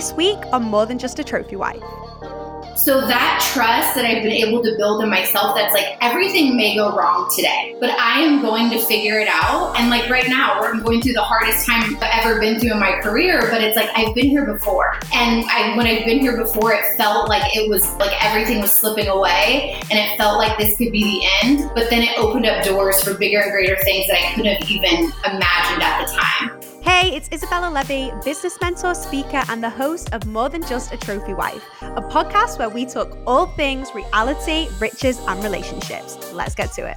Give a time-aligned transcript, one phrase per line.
[0.00, 1.82] This week on More Than Just a Trophy Wife.
[2.74, 6.74] So that trust that I've been able to build in myself, that's like everything may
[6.74, 9.78] go wrong today, but I am going to figure it out.
[9.78, 12.80] And like right now, I'm going through the hardest time I've ever been through in
[12.80, 14.94] my career, but it's like I've been here before.
[15.12, 18.72] And I, when I've been here before, it felt like it was like everything was
[18.72, 21.70] slipping away and it felt like this could be the end.
[21.74, 24.70] But then it opened up doors for bigger and greater things that I couldn't have
[24.70, 26.69] even imagined at the time.
[26.82, 30.96] Hey, it's Izabella Levey, business mentor, speaker, and the host of More Than Just a
[30.96, 36.32] Trophy Wife, a podcast where we talk all things reality, riches, and relationships.
[36.32, 36.96] Let's get to it.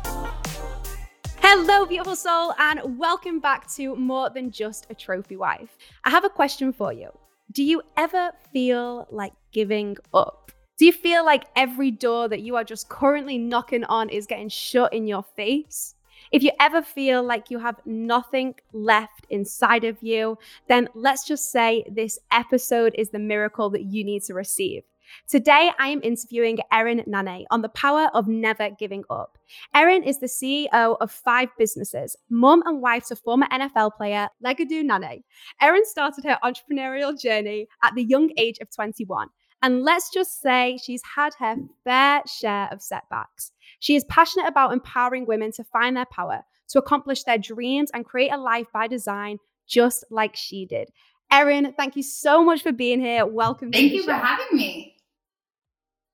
[1.39, 5.77] Hello, beautiful soul, and welcome back to More Than Just a Trophy Wife.
[6.05, 7.09] I have a question for you.
[7.52, 10.52] Do you ever feel like giving up?
[10.77, 14.50] Do you feel like every door that you are just currently knocking on is getting
[14.50, 15.95] shut in your face?
[16.34, 21.52] If you ever feel like you have nothing left inside of you, then let's just
[21.52, 24.81] say this episode is the miracle that you need to receive.
[25.28, 29.38] Today, I am interviewing Erin Naanee on the power of never giving up.
[29.75, 34.84] Erin is the CEO of five businesses, mum and wife to former NFL player Leg-edu
[34.84, 35.22] Naanee.
[35.62, 39.28] Erin started her entrepreneurial journey at the young age of 21.
[39.64, 43.53] And let's just say she's had her fair share of setbacks.
[43.80, 48.06] She is passionate about empowering women to find their power, to accomplish their dreams, and
[48.06, 50.89] create a life by design, just like she did.
[51.31, 53.25] Erin, thank you so much for being here.
[53.25, 53.72] Welcome.
[53.72, 54.08] Thank you show.
[54.08, 54.97] for having me.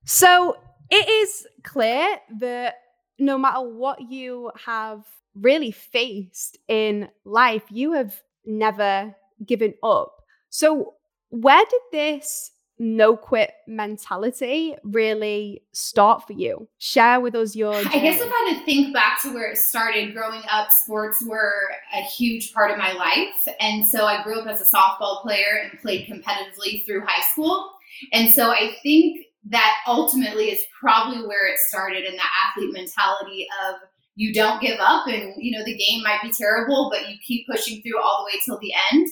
[0.06, 0.56] So
[0.92, 2.76] it is clear that
[3.18, 10.14] no matter what you have really faced in life, you have never given up.
[10.50, 10.94] So,
[11.30, 16.68] where did this no quit mentality really start for you?
[16.78, 17.74] Share with us your.
[17.74, 17.96] Journey.
[17.96, 21.24] I guess if I had to think back to where it started, growing up, sports
[21.26, 23.56] were a huge part of my life.
[23.60, 27.72] And so I grew up as a softball player and played competitively through high school.
[28.14, 33.48] And so I think that ultimately is probably where it started in the athlete mentality
[33.68, 33.76] of
[34.16, 37.48] you don't give up and you know the game might be terrible but you keep
[37.48, 39.08] pushing through all the way till the end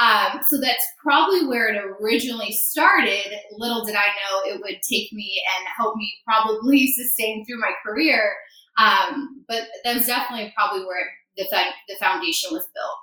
[0.00, 3.26] um, so that's probably where it originally started.
[3.52, 7.72] Little did I know it would take me and help me probably sustain through my
[7.84, 8.32] career.
[8.78, 11.06] Um, but that was definitely probably where
[11.36, 11.44] the,
[11.88, 12.98] the foundation was built.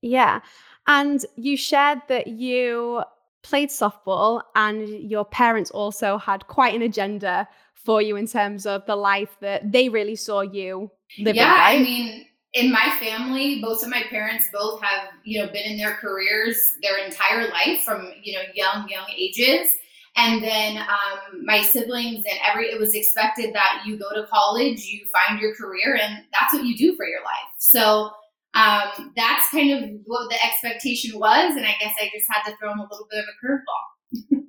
[0.00, 0.40] Yeah.
[0.88, 3.04] And you shared that you
[3.42, 8.84] played softball and your parents also had quite an agenda for you in terms of
[8.86, 11.36] the life that they really saw you living.
[11.36, 11.80] Yeah, right?
[11.80, 15.78] I mean, in my family, both of my parents both have, you know, been in
[15.78, 19.68] their careers their entire life from, you know, young, young ages.
[20.16, 24.84] And then um, my siblings and every, it was expected that you go to college,
[24.84, 27.48] you find your career, and that's what you do for your life.
[27.58, 28.10] So
[28.52, 31.56] um, that's kind of what the expectation was.
[31.56, 34.42] And I guess I just had to throw them a little bit of a curveball.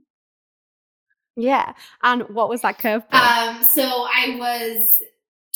[1.37, 1.73] yeah.
[2.01, 3.13] And what was that curveball?
[3.13, 5.01] Um, so I was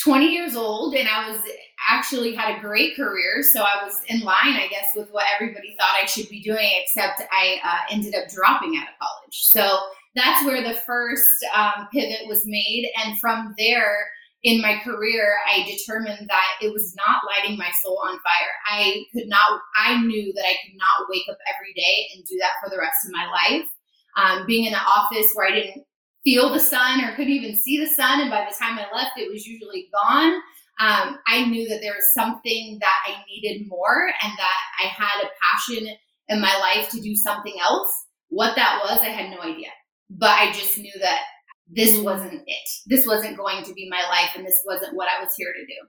[0.03, 1.41] 20 years old and I was
[1.89, 3.41] actually had a great career.
[3.53, 6.69] So I was in line, I guess, with what everybody thought I should be doing,
[6.81, 9.31] except I uh, ended up dropping out of college.
[9.31, 9.79] So
[10.15, 11.23] that's where the first
[11.55, 12.89] um, pivot was made.
[13.03, 14.07] And from there,
[14.43, 18.53] in my career, I determined that it was not lighting my soul on fire.
[18.67, 22.37] I could not, I knew that I could not wake up every day and do
[22.39, 23.67] that for the rest of my life.
[24.15, 25.83] Um, being in an office where I didn't
[26.27, 28.19] feel the sun or couldn't even see the sun.
[28.19, 30.33] And by the time I left, it was usually gone.
[30.77, 35.23] Um, I knew that there was something that I needed more and that I had
[35.23, 35.87] a passion
[36.27, 37.89] in my life to do something else.
[38.27, 39.69] What that was, I had no idea.
[40.09, 41.21] But I just knew that
[41.69, 42.69] this wasn't it.
[42.87, 45.65] This wasn't going to be my life and this wasn't what I was here to
[45.65, 45.87] do.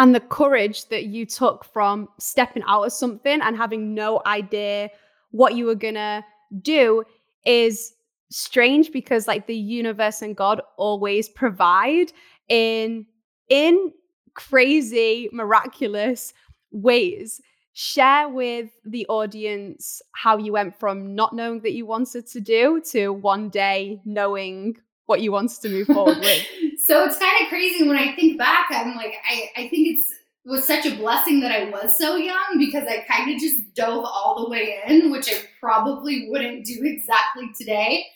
[0.00, 4.90] And the courage that you took from stepping out of something and having no idea
[5.30, 6.24] what you were going to
[6.62, 7.04] do
[7.44, 7.94] is
[8.30, 12.12] strange because like the universe and God always provide
[12.48, 13.06] in
[13.48, 13.92] in
[14.34, 16.32] crazy miraculous
[16.70, 17.40] ways.
[17.72, 22.82] Share with the audience how you went from not knowing that you wanted to do
[22.90, 24.76] to one day knowing
[25.06, 26.46] what you wanted to move forward with.
[26.86, 28.66] so it's kind of crazy when I think back.
[28.70, 30.12] I'm like, I, I think it's
[30.48, 34.04] was such a blessing that I was so young because I kind of just dove
[34.04, 38.06] all the way in, which I probably wouldn't do exactly today.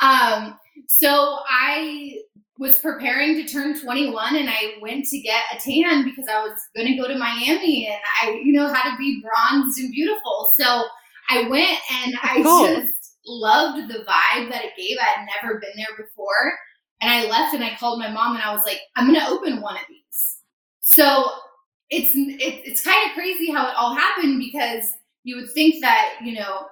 [0.00, 0.58] Um,
[0.88, 2.18] so I
[2.58, 6.58] was preparing to turn 21 and I went to get a tan because I was
[6.76, 10.52] going to go to Miami and I, you know, had to be bronzed and beautiful.
[10.58, 10.84] So
[11.28, 12.66] I went and I cool.
[12.66, 14.96] just loved the vibe that it gave.
[15.00, 16.52] I had never been there before.
[17.00, 19.28] And I left and I called my mom and I was like, I'm going to
[19.28, 20.38] open one of these.
[20.80, 21.30] So
[21.90, 24.92] it's, it, it's kind of crazy how it all happened because
[25.24, 26.66] you would think that, you know,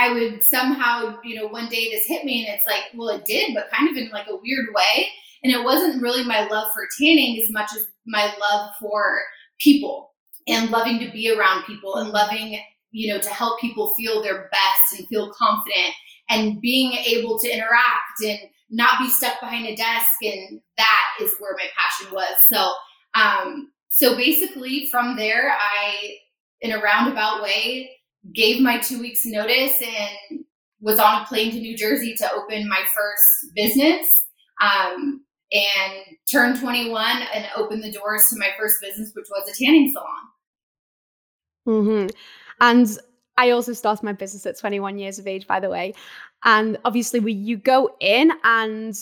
[0.00, 3.26] I would somehow, you know, one day this hit me and it's like, well, it
[3.26, 5.08] did, but kind of in like a weird way.
[5.44, 9.20] And it wasn't really my love for tanning as much as my love for
[9.58, 10.12] people
[10.48, 12.58] and loving to be around people and loving,
[12.92, 15.94] you know, to help people feel their best and feel confident
[16.30, 18.38] and being able to interact and
[18.70, 20.08] not be stuck behind a desk.
[20.22, 22.36] And that is where my passion was.
[22.50, 22.72] So,
[23.20, 26.14] um, so basically from there, I,
[26.62, 27.90] in a roundabout way,
[28.34, 30.44] gave my two weeks notice and
[30.80, 34.06] was on a plane to New Jersey to open my first business.
[34.60, 39.64] Um, and turned 21 and opened the doors to my first business, which was a
[39.64, 40.06] tanning salon.
[41.66, 42.06] Mm-hmm.
[42.60, 42.98] And
[43.36, 45.94] I also started my business at 21 years of age, by the way.
[46.44, 48.94] And obviously, we you go in and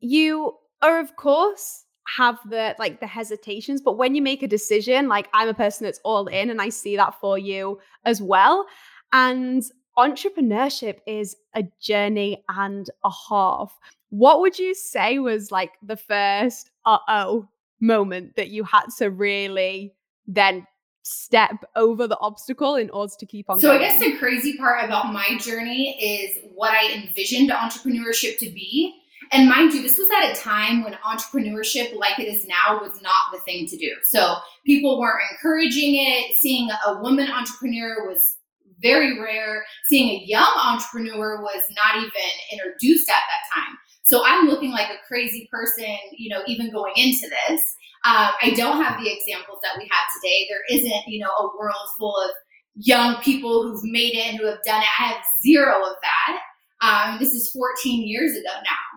[0.00, 5.08] you are, of course, have the like the hesitations, but when you make a decision,
[5.08, 8.66] like I'm a person that's all in, and I see that for you as well.
[9.12, 9.62] And
[9.98, 13.76] entrepreneurship is a journey and a half.
[14.10, 17.48] What would you say was like the first uh oh
[17.80, 19.94] moment that you had to really
[20.26, 20.66] then
[21.02, 23.80] step over the obstacle in order to keep on so going?
[23.80, 28.92] i guess the crazy part about my journey is what i envisioned entrepreneurship to be
[29.32, 33.00] and mind you this was at a time when entrepreneurship like it is now was
[33.02, 38.36] not the thing to do so people weren't encouraging it seeing a woman entrepreneur was
[38.82, 42.10] very rare seeing a young entrepreneur was not even
[42.52, 46.92] introduced at that time so i'm looking like a crazy person you know even going
[46.96, 47.76] into this
[48.06, 50.46] um, I don't have the examples that we have today.
[50.48, 52.30] There isn't, you know, a world full of
[52.76, 54.88] young people who've made it and who have done it.
[55.00, 56.38] I have zero of that.
[56.82, 58.95] Um, this is 14 years ago now.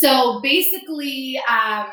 [0.00, 1.86] So basically, um,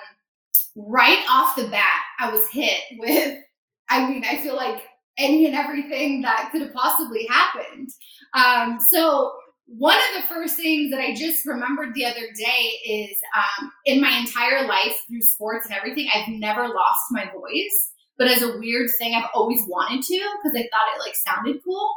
[0.75, 3.37] right off the bat, I was hit with,
[3.89, 4.81] I mean, I feel like
[5.17, 7.89] any and everything that could have possibly happened.
[8.33, 9.33] Um, so
[9.65, 13.99] one of the first things that I just remembered the other day is um, in
[13.99, 17.91] my entire life through sports and everything, I've never lost my voice.
[18.17, 21.61] But as a weird thing, I've always wanted to because I thought it like sounded
[21.63, 21.91] cool.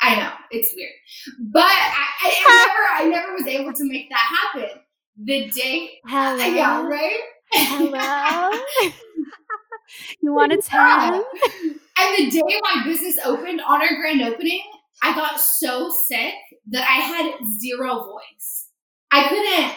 [0.00, 0.90] I know it's weird,
[1.52, 4.80] but I, I, I never, I never was able to make that happen.
[5.24, 6.44] The day, Hello.
[6.44, 7.20] yeah, right.
[7.52, 8.58] Hello.
[10.20, 11.14] you want to tell?
[11.98, 14.62] And the day my business opened on our grand opening,
[15.02, 16.34] I got so sick
[16.70, 18.68] that I had zero voice.
[19.12, 19.72] I couldn't,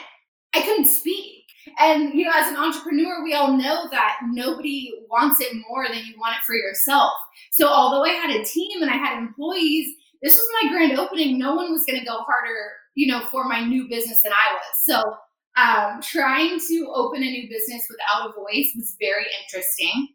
[0.53, 1.43] I couldn't speak.
[1.79, 5.97] And you know, as an entrepreneur, we all know that nobody wants it more than
[6.05, 7.11] you want it for yourself.
[7.51, 9.87] So although I had a team and I had employees,
[10.23, 11.37] this was my grand opening.
[11.37, 14.53] No one was going to go harder, you know, for my new business than I
[14.53, 14.63] was.
[14.85, 15.15] So
[15.57, 20.09] um, trying to open a new business without a voice was very interesting.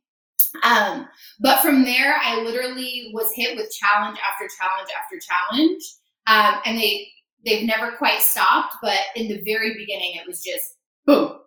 [0.62, 1.08] Um,
[1.40, 5.82] but from there, I literally was hit with challenge after challenge after challenge,
[6.26, 7.08] um, and they
[7.44, 8.74] they've never quite stopped.
[8.82, 10.76] But in the very beginning, it was just
[11.06, 11.38] boom.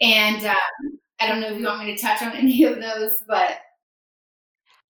[0.00, 3.12] And um, I don't know if you want me to touch on any of those,
[3.26, 3.58] but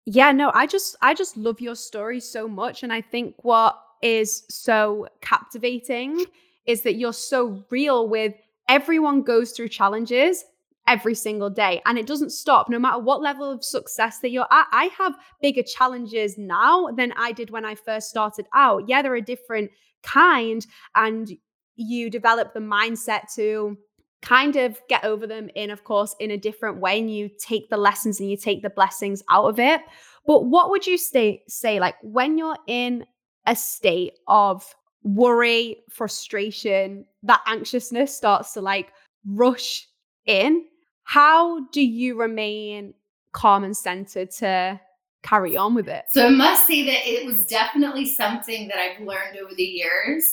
[0.07, 3.79] Yeah, no, I just I just love your story so much and I think what
[4.03, 6.25] is so captivating
[6.67, 8.35] is that you're so real with
[8.69, 10.45] everyone goes through challenges
[10.87, 14.47] every single day and it doesn't stop no matter what level of success that you're
[14.51, 14.67] at.
[14.71, 18.85] I have bigger challenges now than I did when I first started out.
[18.87, 19.71] Yeah, they're a different
[20.03, 21.33] kind and
[21.77, 23.77] you develop the mindset to
[24.21, 27.69] kind of get over them in of course in a different way and you take
[27.69, 29.83] the lessons and you take the blessings out of it
[30.27, 33.05] but what would you say say like when you're in
[33.47, 38.93] a state of worry frustration that anxiousness starts to like
[39.27, 39.87] rush
[40.27, 40.65] in
[41.05, 42.95] how do you remain
[43.33, 44.81] calm and centered to
[45.23, 49.01] carry on with it so I must say that it was definitely something that I've
[49.01, 50.25] learned over the years.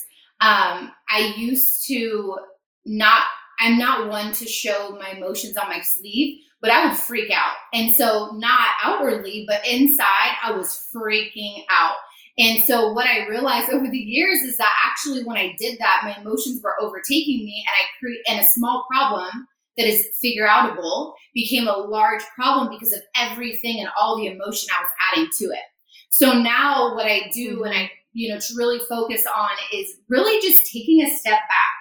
[0.41, 2.37] Um, I used to
[2.85, 3.23] not
[3.61, 7.53] I'm not one to show my emotions on my sleeve, but I would freak out.
[7.73, 11.95] And so, not outwardly, but inside, I was freaking out.
[12.39, 16.01] And so, what I realized over the years is that actually, when I did that,
[16.03, 19.47] my emotions were overtaking me, and I create and a small problem
[19.77, 24.69] that is figure outable became a large problem because of everything and all the emotion
[24.77, 25.63] I was adding to it.
[26.09, 30.41] So now, what I do, and I you know to really focus on is really
[30.41, 31.71] just taking a step back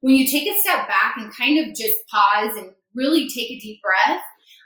[0.00, 3.58] when you take a step back and kind of just pause and really take a
[3.58, 4.22] deep breath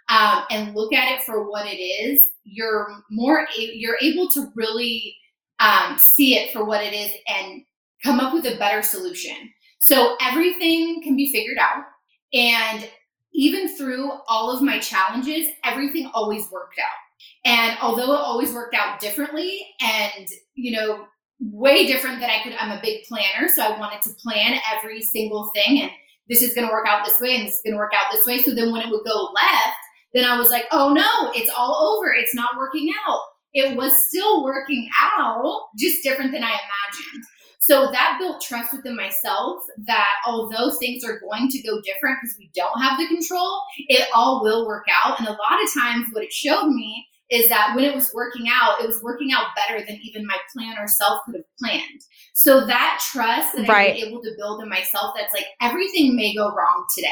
[0.09, 4.51] um, and look at it for what it is, you're more a- you're able to
[4.55, 5.17] really
[5.61, 7.63] um, see it for what it is and
[8.03, 9.37] come up with a better solution.
[9.79, 11.85] So everything can be figured out,
[12.33, 12.89] and
[13.33, 17.47] even through all of my challenges, everything always worked out.
[17.47, 21.07] And although it always worked out differently, and you know
[21.41, 22.53] way different than I could.
[22.59, 25.91] I'm a big planner, so I wanted to plan every single thing and
[26.29, 28.13] this is going to work out this way and this is going to work out
[28.13, 28.39] this way.
[28.39, 29.77] So then when it would go left,
[30.15, 32.13] then I was like, oh no, it's all over.
[32.13, 33.21] It's not working out.
[33.53, 37.25] It was still working out, just different than I imagined.
[37.59, 42.19] So that built trust within myself that oh, although things are going to go different
[42.21, 45.19] because we don't have the control, it all will work out.
[45.19, 48.47] And a lot of times, what it showed me is that when it was working
[48.51, 52.01] out, it was working out better than even my planner self could have planned.
[52.33, 53.91] So that trust that right.
[53.91, 57.09] I'm able to build in myself that's like everything may go wrong today,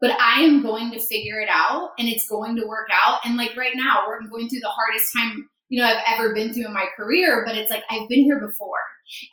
[0.00, 3.20] but I am going to figure it out and it's going to work out.
[3.24, 6.52] And like right now, I'm going through the hardest time you know I've ever been
[6.52, 8.78] through in my career, but it's like I've been here before.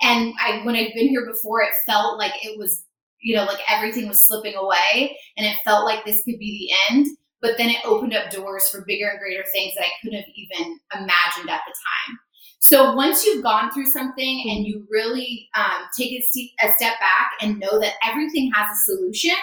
[0.01, 2.85] And I when I've been here before, it felt like it was,
[3.19, 6.95] you know, like everything was slipping away and it felt like this could be the
[6.95, 7.07] end.
[7.41, 10.29] But then it opened up doors for bigger and greater things that I couldn't have
[10.35, 12.19] even imagined at the time.
[12.59, 17.31] So once you've gone through something and you really um, take a, a step back
[17.41, 19.35] and know that everything has a solution,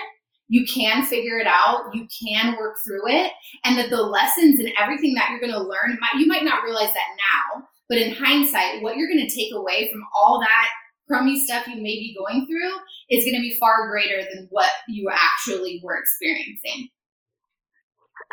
[0.49, 3.33] you can figure it out, you can work through it,
[3.65, 6.93] and that the lessons and everything that you're going to learn, you might not realize
[6.93, 7.17] that
[7.57, 10.69] now, but in hindsight, what you're going to take away from all that
[11.07, 12.73] crummy stuff you may be going through
[13.11, 16.89] is going to be far greater than what you actually were experiencing.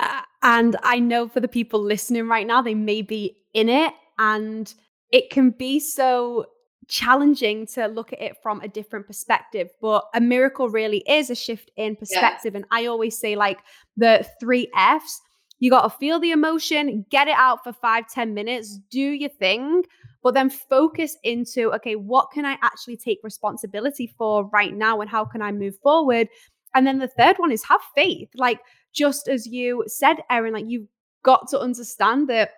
[0.02, 3.94] Uh, and I know for the people listening right now, they may be in it
[4.18, 4.74] and
[5.12, 6.46] it can be so
[6.92, 9.70] challenging to look at it from a different perspective.
[9.82, 12.54] But a miracle really is a shift in perspective.
[12.54, 13.60] And I always say, like,
[13.98, 15.22] the three F's
[15.62, 19.30] you got to feel the emotion, get it out for five, ten minutes, do your
[19.30, 19.84] thing,
[20.24, 25.10] but then focus into, okay, what can I actually take responsibility for right now and
[25.10, 26.28] how can I move forward?
[26.74, 28.30] And then the third one is have faith.
[28.36, 28.60] Like,
[28.92, 30.88] just as you said, Erin, like, you've
[31.22, 32.54] got to understand that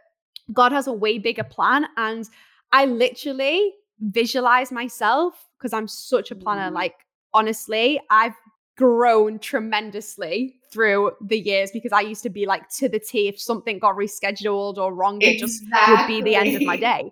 [0.53, 1.85] God has a way bigger plan.
[1.97, 2.25] And
[2.71, 3.73] I literally
[4.11, 6.67] visualize myself because I'm such a planner.
[6.67, 6.75] Mm-hmm.
[6.75, 6.95] Like,
[7.33, 8.35] honestly, I've
[8.77, 13.39] grown tremendously through the years because I used to be like to the T if
[13.39, 17.11] something got rescheduled or wrong, it just would be the end of my day.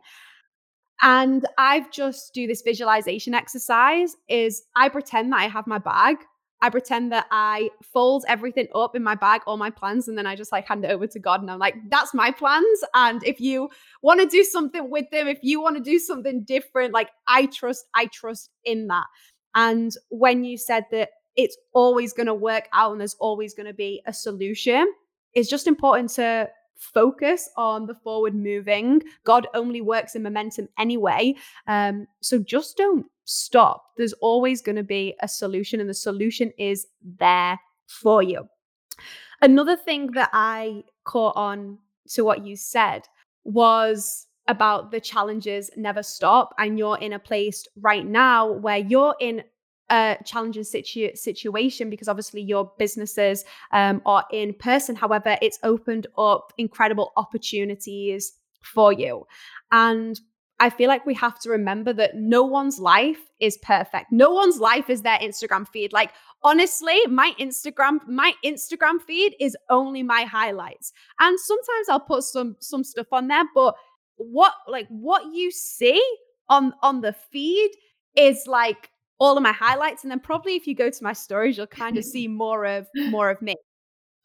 [1.04, 6.18] And I've just do this visualization exercise is I pretend that I have my bag.
[6.62, 10.28] I pretend that I fold everything up in my bag, all my plans, and then
[10.28, 11.42] I just like hand it over to God.
[11.42, 12.80] And I'm like, that's my plans.
[12.94, 13.70] And if you
[14.02, 17.48] want to do something with them, if you want to do something different, like I
[17.48, 19.06] trust, I trust in that.
[19.56, 23.68] And when you said that it's always going to work out and there's always going
[23.68, 24.92] to be a solution.
[25.34, 26.50] It's just important to
[26.82, 29.02] focus on the forward moving.
[29.24, 31.36] God only works in momentum anyway.
[31.68, 33.86] Um, so just don't stop.
[33.98, 36.88] There's always going to be a solution, and the solution is
[37.20, 38.48] there for you.
[39.42, 41.78] Another thing that I caught on
[42.10, 43.08] to what you said
[43.44, 46.54] was about the challenges never stop.
[46.58, 49.44] And you're in a place right now where you're in
[49.92, 54.96] a challenging situ- situation because obviously your businesses um, are in person.
[54.96, 58.34] However, it's opened up incredible opportunities
[58.64, 59.28] for you.
[59.72, 60.20] And
[60.60, 64.12] I feel like we have to remember that no one's life is perfect.
[64.12, 65.92] No one's life is their Instagram feed.
[65.92, 66.12] Like
[66.44, 70.94] honestly, my Instagram my Instagram feed is only my highlights.
[71.20, 73.76] And sometimes I'll put some some stuff on there, but
[74.18, 76.02] what like what you see
[76.48, 77.72] on on the feed
[78.16, 80.04] is like all of my highlights.
[80.04, 82.88] And then probably if you go to my stories, you'll kind of see more of
[82.96, 83.56] more of me.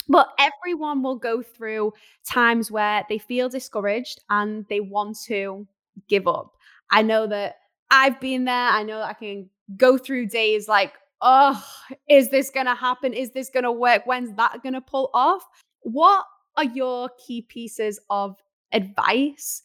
[0.08, 1.92] But everyone will go through
[2.28, 5.66] times where they feel discouraged and they want to
[6.08, 6.56] give up.
[6.90, 7.56] I know that
[7.90, 8.54] I've been there.
[8.54, 11.62] I know I can go through days like, oh,
[12.08, 13.12] is this going to happen?
[13.12, 14.06] Is this going to work?
[14.06, 15.44] When's that going to pull off?
[15.80, 16.24] What
[16.56, 18.36] are your key pieces of
[18.72, 19.62] advice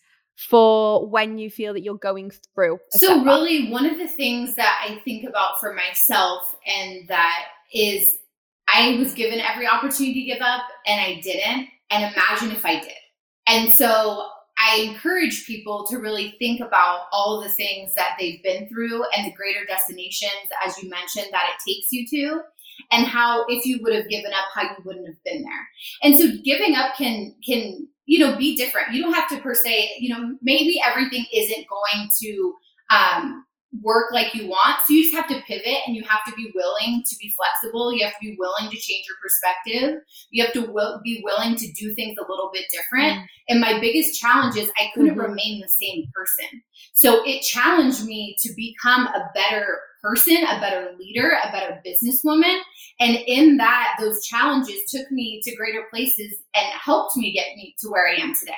[0.50, 2.80] for when you feel that you're going through.
[2.92, 3.26] so, setback.
[3.26, 8.18] really, one of the things that I think about for myself, and that is,
[8.68, 11.68] I was given every opportunity to give up, and I didn't.
[11.94, 12.94] And imagine if I did.
[13.48, 14.26] And so,
[14.58, 19.26] I encourage people to really think about all the things that they've been through and
[19.26, 20.32] the greater destinations,
[20.66, 22.42] as you mentioned, that it takes you to,
[22.92, 25.68] and how if you would have given up, how you wouldn't have been there.
[26.04, 28.92] And so, giving up can can you know, be different.
[28.92, 32.54] You don't have to per se, you know, maybe everything isn't going to
[32.94, 33.46] um,
[33.82, 34.82] work like you want.
[34.86, 37.94] So you just have to pivot and you have to be willing to be flexible.
[37.94, 40.02] You have to be willing to change your perspective.
[40.30, 43.14] You have to will, be willing to do things a little bit different.
[43.14, 43.24] Mm-hmm.
[43.48, 45.22] And my biggest challenge is I couldn't mm-hmm.
[45.22, 46.62] remain the same person.
[46.92, 52.60] So it challenged me to become a better person, a better leader, a better businesswoman.
[53.00, 57.76] And in that, those challenges took me to greater places and helped me get me
[57.80, 58.54] to where I am today.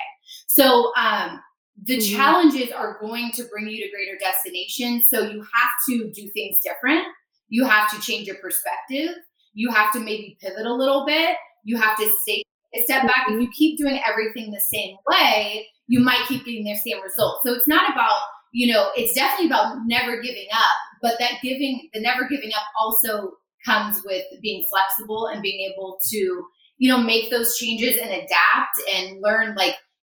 [0.46, 1.40] So, um,
[1.82, 2.16] the mm-hmm.
[2.16, 5.08] challenges are going to bring you to greater destinations.
[5.08, 7.04] So you have to do things different.
[7.48, 9.16] You have to change your perspective.
[9.54, 11.36] You have to maybe pivot a little bit.
[11.64, 13.26] You have to stay a step back.
[13.28, 17.40] If you keep doing everything the same way, you might keep getting the same results.
[17.44, 18.20] So it's not about,
[18.54, 22.62] you know, it's definitely about never giving up, but that giving, the never giving up
[22.78, 23.32] also
[23.66, 26.46] comes with being flexible and being able to,
[26.78, 29.74] you know, make those changes and adapt and learn like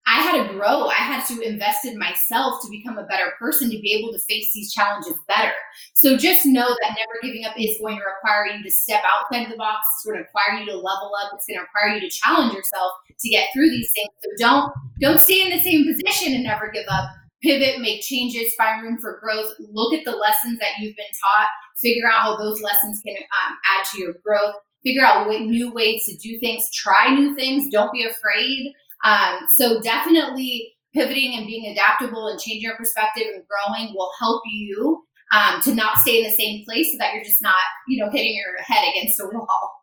[0.05, 0.87] I had to grow.
[0.87, 4.19] I had to invest in myself to become a better person to be able to
[4.19, 5.53] face these challenges better.
[5.93, 9.45] So just know that never giving up is going to require you to step outside
[9.45, 9.87] of the box.
[9.95, 11.31] It's going to require you to level up.
[11.33, 14.09] It's going to require you to challenge yourself to get through these things.
[14.21, 17.09] So don't don't stay in the same position and never give up.
[17.45, 19.51] Pivot, make changes, find room for growth.
[19.71, 21.49] Look at the lessons that you've been taught.
[21.77, 24.55] Figure out how those lessons can um, add to your growth.
[24.83, 26.69] Figure out new ways to do things.
[26.73, 27.71] Try new things.
[27.71, 28.73] Don't be afraid
[29.05, 34.41] um, so definitely pivoting and being adaptable and changing your perspective and growing will help
[34.45, 37.55] you um, to not stay in the same place so that you're just not,
[37.87, 39.73] you know, hitting your head against a wall.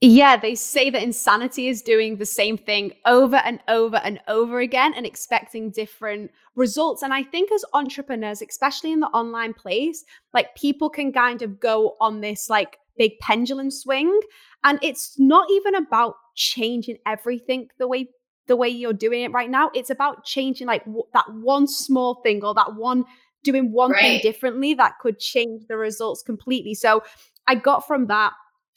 [0.00, 4.60] Yeah, they say that insanity is doing the same thing over and over and over
[4.60, 7.02] again and expecting different results.
[7.02, 11.58] And I think as entrepreneurs, especially in the online place, like people can kind of
[11.58, 14.20] go on this like big pendulum swing.
[14.62, 18.08] And it's not even about changing everything the way
[18.46, 19.70] the way you're doing it right now.
[19.74, 23.04] It's about changing like w- that one small thing or that one
[23.42, 24.00] doing one right.
[24.00, 26.74] thing differently that could change the results completely.
[26.74, 27.02] So
[27.48, 28.32] I got from that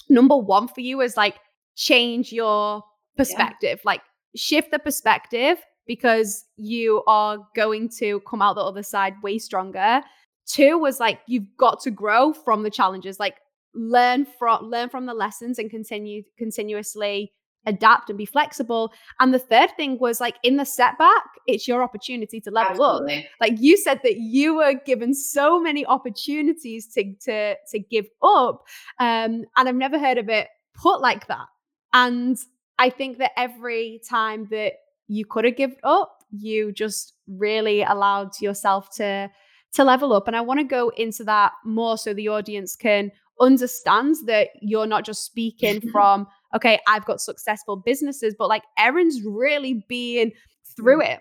[0.10, 1.38] number one for you is like
[1.76, 2.84] change your
[3.18, 3.90] perspective, yeah.
[3.90, 4.02] like
[4.36, 10.02] shift the perspective because you are going to come out the other side way stronger.
[10.46, 13.38] Two was like you've got to grow from the challenges, like
[13.74, 17.32] learn from learn from the lessons and continue continuously
[17.66, 18.92] adapt and be flexible.
[19.20, 23.20] And the third thing was like in the setback, it's your opportunity to level Absolutely.
[23.20, 23.26] up.
[23.40, 28.64] Like you said that you were given so many opportunities to to to give up.
[29.00, 31.48] Um, and I've never heard of it put like that.
[31.94, 32.38] And
[32.80, 34.74] I think that every time that
[35.08, 39.30] you could have given up, you just really allowed yourself to
[39.74, 40.28] to level up.
[40.28, 44.88] And I want to go into that more so the audience can understand that you're
[44.88, 50.32] not just speaking from okay, I've got successful businesses, but like Erin's really been
[50.76, 51.14] through mm.
[51.14, 51.20] it.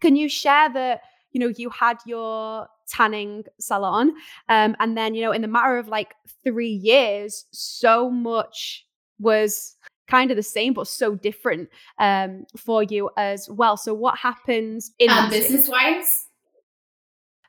[0.00, 1.02] Can you share that,
[1.32, 4.12] you know, you had your tanning salon
[4.48, 8.86] um, and then, you know, in the matter of like three years, so much
[9.18, 9.76] was
[10.08, 13.76] kind of the same but so different um, for you as well.
[13.76, 16.26] So what happens in um, business wise?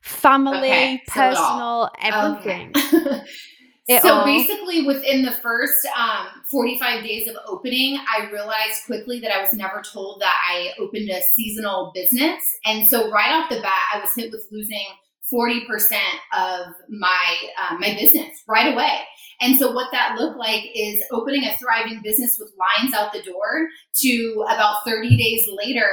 [0.01, 2.73] Family, okay, personal, everything.
[2.75, 3.21] Okay.
[3.91, 4.25] It so all...
[4.25, 9.51] basically, within the first um, 45 days of opening, I realized quickly that I was
[9.51, 12.41] never told that I opened a seasonal business.
[12.65, 14.85] And so, right off the bat, I was hit with losing
[15.31, 15.99] 40%
[16.37, 18.99] of my uh, my business right away.
[19.41, 23.23] And so what that looked like is opening a thriving business with lines out the
[23.23, 23.67] door
[24.01, 25.89] to about 30 days later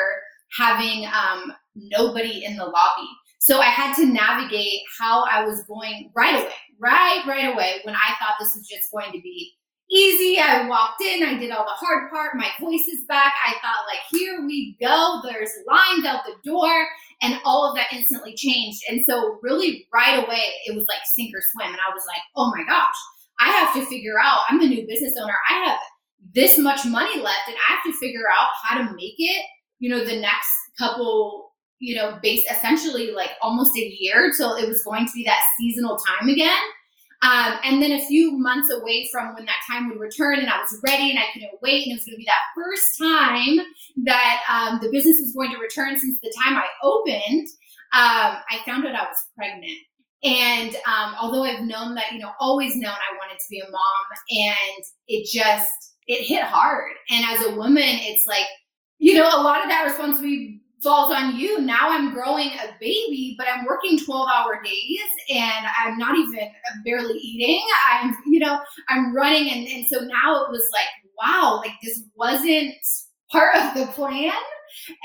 [0.57, 3.09] having um, nobody in the lobby.
[3.39, 7.95] So I had to navigate how I was going right away right, right away when
[7.95, 9.53] I thought this was just going to be
[9.91, 10.39] easy.
[10.39, 13.33] I walked in, I did all the hard part, my voice is back.
[13.47, 15.21] I thought, like, here we go.
[15.25, 16.87] There's lines out the door,
[17.23, 18.83] and all of that instantly changed.
[18.89, 21.73] And so, really, right away, it was like sink or swim.
[21.73, 22.95] And I was like, oh my gosh,
[23.41, 25.35] I have to figure out, I'm the new business owner.
[25.49, 25.79] I have
[26.35, 29.45] this much money left, and I have to figure out how to make it,
[29.79, 31.48] you know, the next couple
[31.79, 35.41] you know, based essentially like almost a year till it was going to be that
[35.59, 36.59] seasonal time again.
[37.21, 40.59] Um, and then a few months away from when that time would return, and I
[40.59, 43.67] was ready and I couldn't wait, and it was going to be that first time
[44.05, 47.49] that um, the business was going to return since the time I opened.
[47.93, 49.79] Um, I found out I was pregnant.
[50.23, 53.71] And um, although I've known that, you know, always known I wanted to be a
[53.71, 55.73] mom, and it just,
[56.07, 56.93] it hit hard.
[57.11, 58.47] And as a woman, it's like,
[58.99, 61.61] you know, a lot of that responsibility falls on you.
[61.61, 66.51] Now I'm growing a baby, but I'm working 12 hour days and I'm not even
[66.85, 67.63] barely eating.
[67.91, 69.51] I'm, you know, I'm running.
[69.51, 70.87] And, and so now it was like,
[71.21, 72.75] wow, like this wasn't
[73.31, 74.33] part of the plan.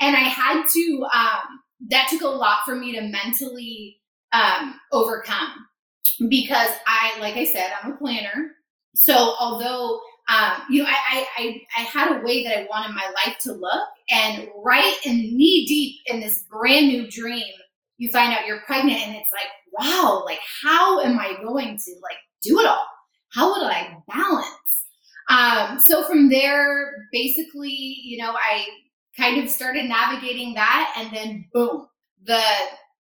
[0.00, 3.96] And I had to, um, that took a lot for me to mentally
[4.32, 5.50] um, overcome
[6.28, 8.52] because I, like I said, I'm a planner.
[8.94, 13.12] So although um, you know, I, I, I had a way that I wanted my
[13.24, 13.88] life to look.
[14.10, 17.44] And right in knee deep in this brand new dream,
[17.98, 21.90] you find out you're pregnant and it's like, wow, like how am I going to
[22.02, 22.86] like do it all?
[23.32, 24.48] How would I balance?
[25.28, 28.66] Um, so from there, basically, you know, I
[29.16, 30.94] kind of started navigating that.
[30.96, 31.86] And then boom,
[32.24, 32.42] the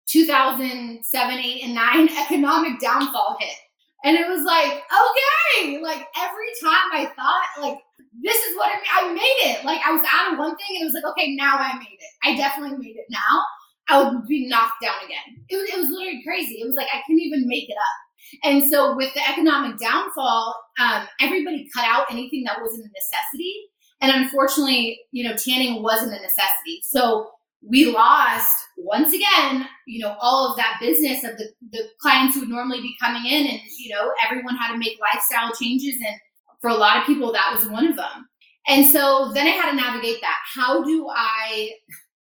[0.08, 3.56] 2007, 8, and 9 economic downfall hit.
[4.04, 7.78] And it was like, okay, like every time I thought, like,
[8.22, 9.64] this is what I, I made it.
[9.64, 12.00] Like, I was out of one thing and it was like, okay, now I made
[12.00, 12.12] it.
[12.24, 13.44] I definitely made it now.
[13.90, 15.44] I would be knocked down again.
[15.50, 16.56] It was, it was literally crazy.
[16.56, 17.98] It was like, I couldn't even make it up.
[18.44, 23.56] And so, with the economic downfall, um, everybody cut out anything that wasn't a necessity.
[24.00, 26.82] And unfortunately, you know, tanning wasn't a necessity.
[26.84, 27.30] So
[27.68, 32.42] we lost once again, you know, all of that business of the, the clients who
[32.42, 35.96] would normally be coming in and, you know, everyone had to make lifestyle changes.
[35.96, 36.16] And
[36.60, 38.28] for a lot of people, that was one of them.
[38.68, 40.38] And so then I had to navigate that.
[40.54, 41.72] How do I,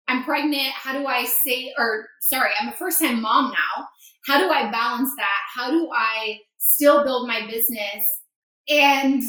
[0.08, 0.68] I'm pregnant.
[0.74, 3.86] How do I say, or sorry, I'm a first time mom now.
[4.26, 5.38] How do I balance that?
[5.54, 8.04] How do I still build my business
[8.68, 9.22] and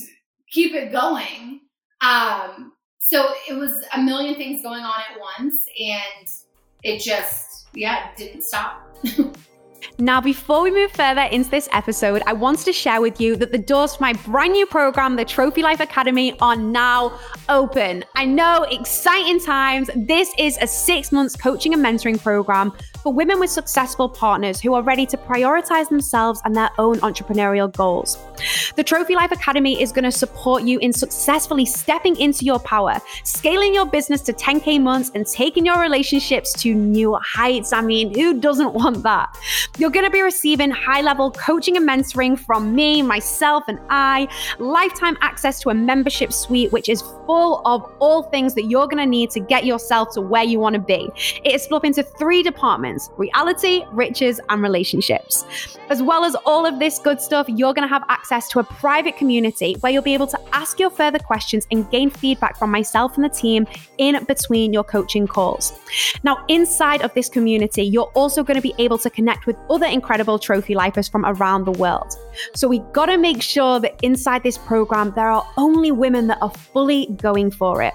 [0.52, 1.62] keep it going?
[2.02, 2.74] Um,
[3.10, 6.28] so it was a million things going on at once and
[6.84, 8.84] it just yeah didn't stop
[10.00, 13.52] Now, before we move further into this episode, I wanted to share with you that
[13.52, 17.17] the doors to my brand new program, the Trophy Life Academy, are now
[17.50, 18.04] open.
[18.15, 19.89] I know, exciting times.
[19.96, 22.74] This is a six months coaching and mentoring program
[23.08, 27.72] for women with successful partners who are ready to prioritize themselves and their own entrepreneurial
[27.72, 28.17] goals.
[28.76, 33.00] The Trophy Life Academy is going to support you in successfully stepping into your power,
[33.24, 37.72] scaling your business to 10K months, and taking your relationships to new heights.
[37.72, 39.34] I mean, who doesn't want that?
[39.78, 44.28] You're going to be receiving high level coaching and mentoring from me, myself, and I,
[44.60, 48.98] lifetime access to a membership suite, which is full of all things that you're going
[48.98, 51.10] to need to get yourself to where you want to be.
[51.46, 55.46] It is split into three departments reality, riches, and relationships.
[55.90, 58.64] As well as all of this good stuff, you're going to have access to a
[58.64, 62.72] private community where you'll be able to ask your further questions and gain feedback from
[62.72, 63.66] myself and the team
[63.98, 65.74] in between your coaching calls.
[66.24, 69.86] Now, inside of this community, you're also going to be able to connect with other
[69.86, 72.16] incredible trophy lifers from around the world.
[72.54, 76.40] So we got to make sure that inside this program, there are only women that
[76.42, 77.94] are fully going for it.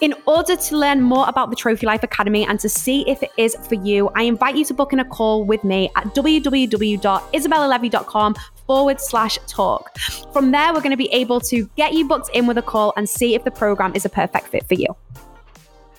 [0.00, 3.30] In order to learn more about the Trophy Life Academy and to see if it
[3.36, 8.34] is for you, I invite you to book in a call with me at www.isabellalevy.com
[8.66, 9.96] forward slash talk.
[10.32, 12.92] From there, we're going to be able to get you booked in with a call
[12.96, 14.88] and see if the program is a perfect fit for you.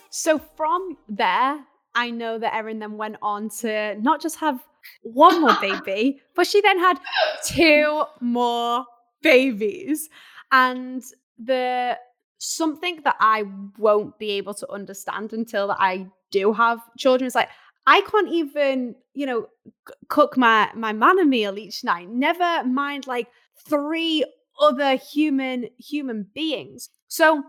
[0.10, 1.63] So from there,
[1.95, 4.60] I know that Erin then went on to not just have
[5.01, 6.99] one more baby, but she then had
[7.45, 8.86] two more
[9.21, 10.10] babies.
[10.51, 11.01] And
[11.41, 11.97] the
[12.38, 13.45] something that I
[13.77, 17.47] won't be able to understand until that I do have children is like
[17.89, 19.47] I can't even, you know,
[19.88, 22.08] c- cook my my man manna meal each night.
[22.08, 23.28] Never mind like
[23.67, 24.23] three
[24.62, 26.91] other human human beings.
[27.08, 27.41] So,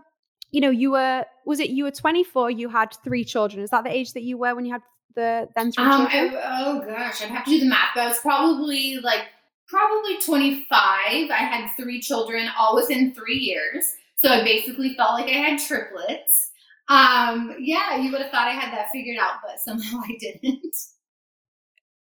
[0.49, 3.61] you know, you were was it you were 24, you had three children.
[3.61, 4.81] Is that the age that you were when you had
[5.15, 6.35] the then three um, children?
[6.35, 9.25] I, oh gosh, I'd have to do the math, but I was probably like
[9.67, 10.67] probably 25.
[10.73, 13.93] I had three children all within three years.
[14.15, 16.50] So I basically felt like I had triplets.
[16.91, 20.75] Um, yeah, you would have thought I had that figured out, but somehow I didn't.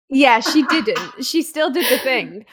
[0.09, 0.99] Yeah, she didn't.
[1.25, 2.45] she still did the thing.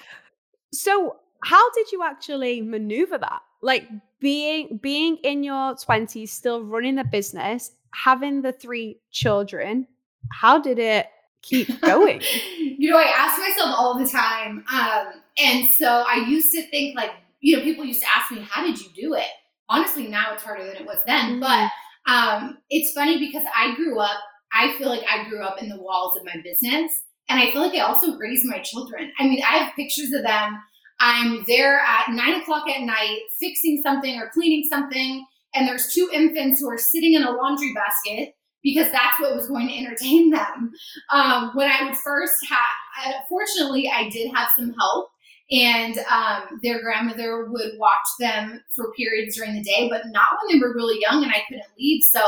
[0.72, 3.42] So, how did you actually maneuver that?
[3.64, 3.88] Like
[4.20, 9.88] being being in your 20s, still running the business, having the three children,
[10.32, 11.08] how did it
[11.42, 12.22] keep going?
[12.58, 14.64] you know, I ask myself all the time.
[14.72, 18.46] Um, and so I used to think like, you know, people used to ask me,
[18.48, 19.28] how did you do it?
[19.72, 21.32] honestly now it's harder than it was then.
[21.32, 21.40] Mm-hmm.
[21.40, 21.72] But
[22.08, 24.20] um, it's funny because I grew up.
[24.54, 26.92] I feel like I grew up in the walls of my business,
[27.30, 29.12] and I feel like I also raised my children.
[29.20, 30.62] I mean, I have pictures of them.
[31.00, 36.10] I'm there at nine o'clock at night fixing something or cleaning something, and there's two
[36.14, 38.34] infants who are sitting in a laundry basket
[38.64, 40.72] because that's what was going to entertain them.
[41.12, 45.10] Um, when I would first have, fortunately, I did have some help
[45.52, 50.56] and um, their grandmother would watch them for periods during the day, but not when
[50.56, 52.04] they were really young and I couldn't leave.
[52.04, 52.22] So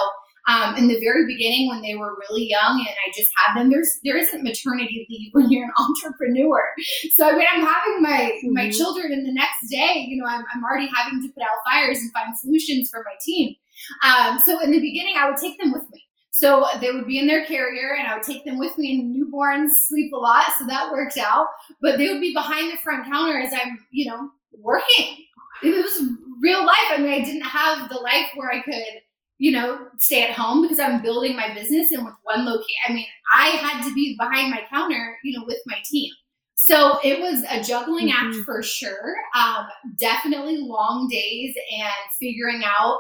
[0.45, 3.69] um, in the very beginning, when they were really young and I just had them,
[3.69, 6.62] there's there isn't maternity leave when you're an entrepreneur.
[7.13, 8.53] So I mean, I'm having my mm-hmm.
[8.53, 11.63] my children, and the next day, you know, I'm, I'm already having to put out
[11.65, 13.55] fires and find solutions for my team.
[14.03, 16.02] Um, so in the beginning, I would take them with me.
[16.33, 18.99] So they would be in their carrier, and I would take them with me.
[18.99, 21.45] And newborns sleep a lot, so that worked out.
[21.79, 25.25] But they would be behind the front counter as I'm, you know, working.
[25.61, 26.09] It was
[26.41, 26.89] real life.
[26.89, 28.81] I mean, I didn't have the life where I could,
[29.37, 32.81] you know, stay at home because I'm building my business and with one location.
[32.89, 36.11] I mean, I had to be behind my counter, you know, with my team.
[36.55, 38.29] So it was a juggling mm-hmm.
[38.29, 39.15] act for sure.
[39.35, 39.67] Um,
[39.97, 42.97] definitely long days and figuring out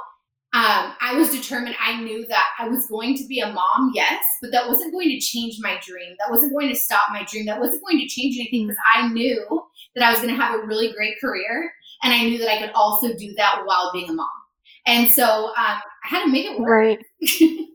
[0.53, 1.75] um, I was determined.
[1.81, 5.09] I knew that I was going to be a mom, yes, but that wasn't going
[5.09, 6.15] to change my dream.
[6.19, 7.47] That wasn't going to stop my dream.
[7.47, 9.63] That wasn't going to change anything because I knew
[9.95, 12.59] that I was going to have a really great career, and I knew that I
[12.59, 14.29] could also do that while being a mom.
[14.85, 16.69] And so um, I had to make it work.
[16.69, 16.99] Right.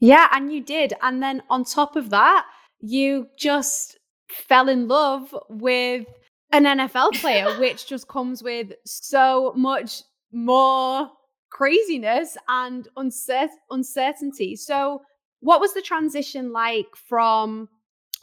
[0.00, 0.94] yeah, and you did.
[1.02, 2.46] And then on top of that,
[2.80, 6.06] you just fell in love with
[6.52, 11.10] an NFL player, which just comes with so much more
[11.52, 14.56] craziness and uncert- uncertainty.
[14.56, 15.02] So,
[15.40, 17.68] what was the transition like from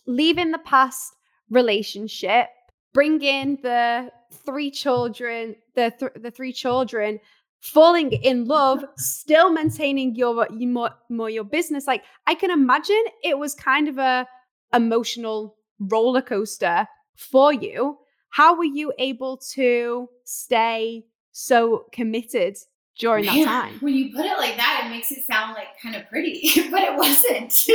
[0.08, 1.14] leaving the past
[1.50, 2.48] relationship,
[2.94, 7.20] bringing the three children, the th- the three children,
[7.60, 11.86] falling in love, still maintaining your, your more, more your business?
[11.86, 14.28] Like, I can imagine it was kind of a
[14.74, 17.98] emotional roller coaster for you.
[18.32, 22.58] How were you able to stay so committed
[23.00, 23.76] during Man, that time?
[23.80, 26.82] When you put it like that, it makes it sound like kind of pretty, but
[26.82, 27.66] it wasn't.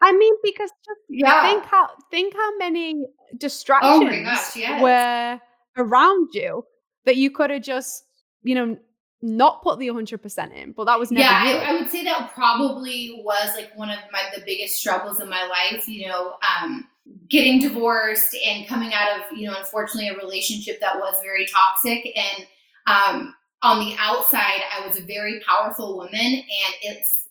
[0.00, 1.48] I mean, because just yeah.
[1.48, 3.04] think how think how many
[3.38, 4.82] distractions oh gosh, yes.
[4.82, 5.40] were
[5.76, 6.64] around you
[7.04, 8.04] that you could have just,
[8.42, 8.76] you know,
[9.22, 12.32] not put the 100% in but that was never yeah I, I, would say that
[12.34, 16.86] probably was like one of my the biggest struggles in my life you know um
[17.30, 22.14] getting divorced and coming out of you know unfortunately a relationship that was very toxic
[22.14, 22.46] and
[22.86, 23.34] um
[23.64, 27.28] on the outside i was a very powerful woman and it's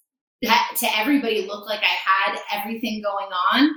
[0.77, 3.69] to everybody looked like i had everything going on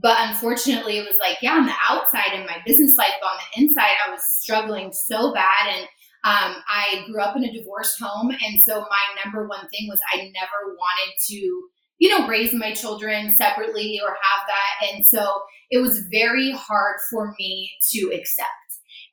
[0.00, 3.36] but unfortunately it was like yeah on the outside in my business life but on
[3.36, 5.86] the inside i was struggling so bad and
[6.24, 8.30] um, I grew up in a divorced home.
[8.30, 12.72] And so my number one thing was I never wanted to, you know, raise my
[12.72, 14.94] children separately or have that.
[14.94, 18.48] And so it was very hard for me to accept.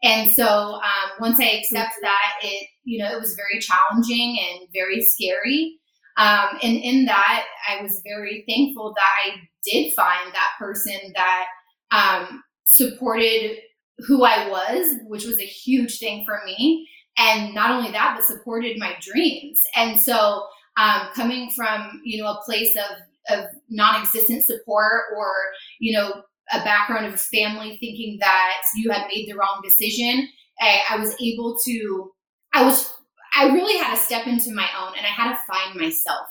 [0.03, 4.67] And so um, once I accepted that, it, you know, it was very challenging and
[4.73, 5.77] very scary.
[6.17, 11.45] Um, and in that, I was very thankful that I did find that person that
[11.91, 13.57] um, supported
[13.99, 16.87] who I was, which was a huge thing for me.
[17.17, 19.61] And not only that but supported my dreams.
[19.75, 20.45] And so
[20.77, 25.31] um, coming from you know a place of of non-existent support or
[25.79, 30.27] you know a background of a family thinking that you had made the wrong decision.
[30.59, 32.11] I, I was able to
[32.53, 32.93] i was
[33.35, 36.27] i really had to step into my own and i had to find myself.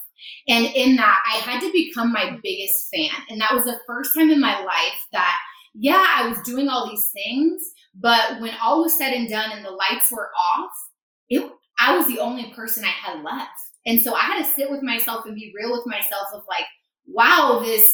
[0.49, 3.11] And in that i had to become my biggest fan.
[3.29, 5.37] And that was the first time in my life that
[5.75, 7.63] yeah i was doing all these things
[7.95, 10.71] but when all was said and done and the lights were off,
[11.29, 13.51] it, I was the only person I had left.
[13.87, 16.67] And so I had to sit with myself and be real with myself of like,
[17.07, 17.91] wow, this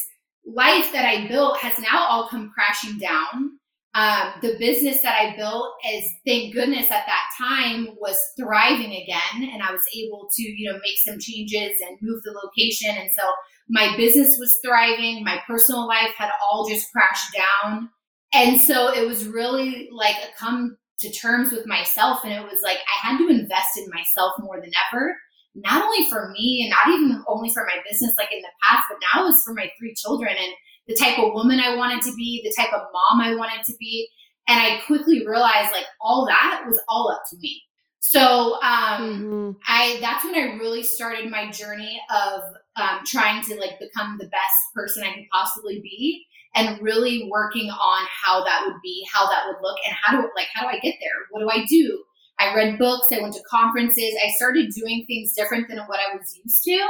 [0.47, 3.59] life that I built has now all come crashing down.
[3.95, 9.51] Um, the business that I built is, thank goodness, at that time was thriving again,
[9.51, 12.95] and I was able to, you know, make some changes and move the location.
[12.95, 13.23] And so
[13.69, 15.25] my business was thriving.
[15.25, 17.89] My personal life had all just crashed down.
[18.35, 22.21] And so it was really like a come to terms with myself.
[22.23, 25.17] And it was like I had to invest in myself more than ever,
[25.65, 28.85] not only for me and not even only for my business like in the past,
[28.91, 30.53] but now it's for my three children and
[30.87, 33.75] the type of woman I wanted to be, the type of mom I wanted to
[33.79, 34.09] be.
[34.49, 37.63] And I quickly realized like all that was all up to me.
[37.99, 39.51] So um, mm-hmm.
[39.67, 42.43] I that's when I really started my journey of
[42.77, 47.69] um, trying to like become the best person I could possibly be and really working
[47.69, 50.69] on how that would be, how that would look, and how do like how do
[50.69, 51.27] I get there?
[51.31, 52.05] What do I do?
[52.39, 56.17] I read books, I went to conferences, I started doing things different than what I
[56.17, 56.81] was used to.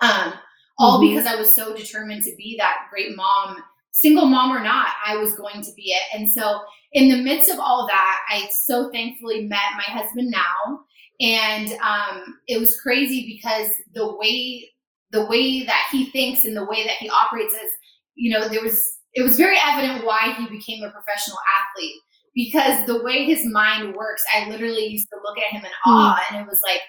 [0.00, 0.34] Um,
[0.78, 1.08] all mm-hmm.
[1.08, 5.16] because I was so determined to be that great mom, single mom or not, I
[5.16, 6.02] was going to be it.
[6.14, 6.60] And so
[6.92, 10.80] in the midst of all that, I so thankfully met my husband now.
[11.20, 14.70] And um, it was crazy because the way
[15.10, 17.72] the way that he thinks and the way that he operates is,
[18.14, 18.80] you know, there was
[19.14, 21.96] it was very evident why he became a professional athlete
[22.38, 25.90] because the way his mind works, I literally used to look at him in hmm.
[25.90, 26.80] awe, and it was like,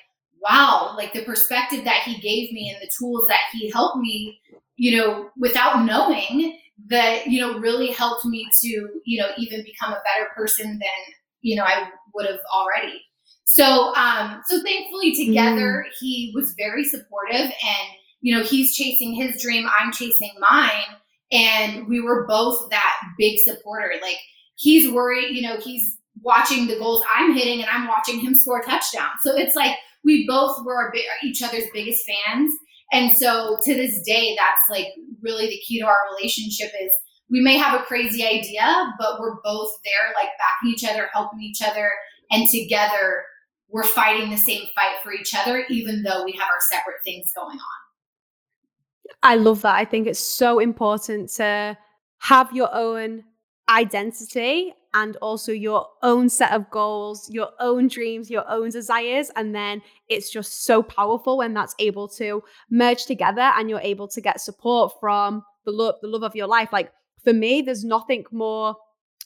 [0.47, 4.39] wow, like the perspective that he gave me and the tools that he helped me,
[4.77, 6.55] you know, without knowing
[6.89, 11.13] that, you know, really helped me to, you know, even become a better person than,
[11.41, 13.01] you know, I would have already.
[13.45, 15.91] So, um, so thankfully together, mm.
[15.99, 17.89] he was very supportive and,
[18.21, 20.95] you know, he's chasing his dream, I'm chasing mine
[21.31, 23.93] and we were both that big supporter.
[24.01, 24.17] Like
[24.59, 28.61] he's worried, you know, he's watching the goals I'm hitting and I'm watching him score
[28.61, 29.21] touchdowns.
[29.23, 30.93] So it's like we both were
[31.23, 32.51] each other's biggest fans.
[32.91, 34.87] And so to this day, that's like
[35.21, 36.91] really the key to our relationship is
[37.29, 41.41] we may have a crazy idea, but we're both there, like backing each other, helping
[41.41, 41.91] each other,
[42.31, 43.23] and together
[43.69, 47.31] we're fighting the same fight for each other, even though we have our separate things
[47.35, 49.15] going on.
[49.21, 49.75] I love that.
[49.75, 51.77] I think it's so important to
[52.17, 53.23] have your own
[53.69, 59.29] identity and also your own set of goals, your own dreams, your own desires.
[59.35, 64.07] And then it's just so powerful when that's able to merge together and you're able
[64.07, 66.69] to get support from the love, the love of your life.
[66.73, 66.91] Like
[67.23, 68.75] for me, there's nothing more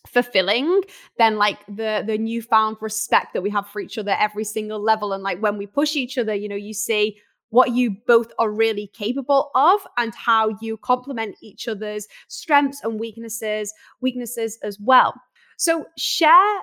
[0.07, 0.81] fulfilling
[1.17, 5.13] than like the the newfound respect that we have for each other every single level
[5.13, 7.17] and like when we push each other you know you see
[7.53, 12.99] what you both are really capable of and how you complement each other's strengths and
[12.99, 15.13] weaknesses weaknesses as well
[15.57, 16.59] so share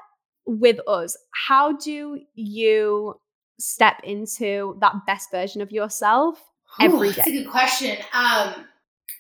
[0.47, 3.15] with us how do you
[3.59, 6.43] step into that best version of yourself
[6.81, 8.67] every day Ooh, that's a good question um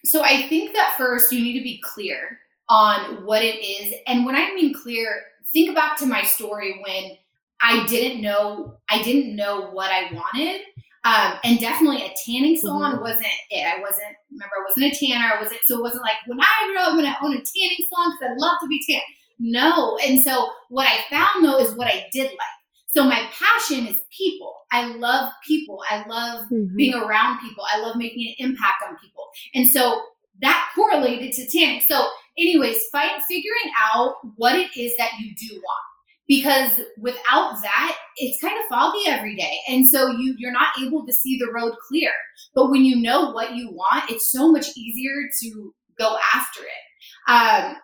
[0.04, 2.38] so i think that first you need to be clear
[2.70, 3.94] on what it is.
[4.06, 7.16] And when I mean clear, think back to my story when
[7.60, 10.62] I didn't know I didn't know what I wanted.
[11.02, 13.02] Um, and definitely a tanning salon mm-hmm.
[13.02, 13.66] wasn't it.
[13.66, 15.34] I wasn't remember I wasn't a tanner.
[15.34, 17.78] I wasn't so it wasn't like when I grow up I'm gonna own a tanning
[17.88, 19.00] salon because I love to be tan.
[19.38, 19.98] No.
[20.04, 22.60] And so what I found though is what I did like.
[22.88, 24.54] So my passion is people.
[24.72, 25.80] I love people.
[25.88, 26.76] I love mm-hmm.
[26.76, 27.64] being around people.
[27.72, 29.24] I love making an impact on people.
[29.54, 30.02] And so
[30.42, 31.80] that correlated to tanning.
[31.80, 35.89] So anyways, fight figuring out what it is that you do want.
[36.30, 39.58] Because without that, it's kind of foggy every day.
[39.66, 42.12] And so you you're not able to see the road clear.
[42.54, 47.32] But when you know what you want, it's so much easier to go after it.
[47.32, 47.74] Um,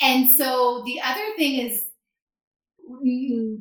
[0.00, 1.84] and so the other thing is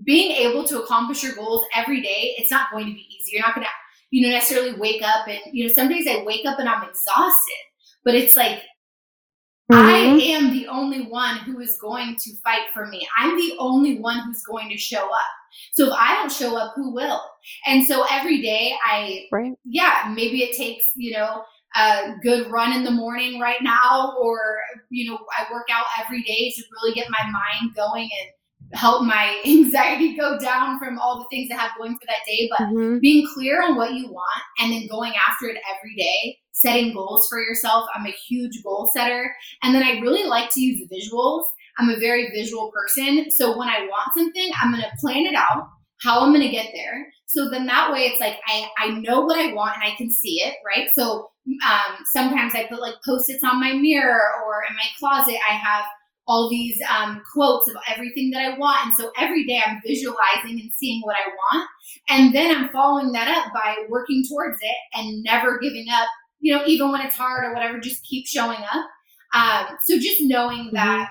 [0.03, 3.33] being able to accomplish your goals every day, it's not going to be easy.
[3.33, 3.71] You're not going to,
[4.09, 6.89] you know, necessarily wake up and, you know, some days I wake up and I'm
[6.89, 7.61] exhausted,
[8.03, 8.63] but it's like
[9.71, 9.87] Mm-hmm.
[9.87, 9.99] I
[10.35, 13.07] am the only one who is going to fight for me.
[13.17, 15.31] I'm the only one who's going to show up.
[15.73, 17.21] So if I don't show up, who will?
[17.65, 19.53] And so every day I, right.
[19.63, 21.43] yeah, maybe it takes, you know,
[21.75, 26.21] a good run in the morning right now, or, you know, I work out every
[26.23, 31.19] day to really get my mind going and help my anxiety go down from all
[31.19, 32.49] the things I have going for that day.
[32.49, 32.99] But mm-hmm.
[32.99, 37.27] being clear on what you want and then going after it every day setting goals
[37.29, 37.87] for yourself.
[37.95, 39.33] I'm a huge goal setter.
[39.63, 41.43] And then I really like to use visuals.
[41.77, 43.31] I'm a very visual person.
[43.31, 45.67] So when I want something, I'm going to plan it out,
[46.01, 47.07] how I'm going to get there.
[47.25, 50.11] So then that way it's like I, I know what I want and I can
[50.11, 50.89] see it, right?
[50.93, 55.53] So um, sometimes I put like post-its on my mirror or in my closet, I
[55.53, 55.85] have
[56.27, 58.85] all these um, quotes of everything that I want.
[58.85, 61.69] And so every day I'm visualizing and seeing what I want.
[62.09, 66.07] And then I'm following that up by working towards it and never giving up
[66.41, 68.85] you know, even when it's hard or whatever, just keep showing up.
[69.33, 70.75] Um, so just knowing mm-hmm.
[70.75, 71.09] that